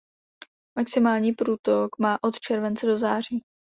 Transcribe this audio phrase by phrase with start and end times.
[0.75, 3.43] Maximální průtok má od července do září.